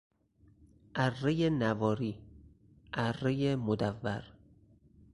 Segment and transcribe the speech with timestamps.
[0.95, 2.17] ارهی نواری،
[2.93, 4.23] ارهی مدور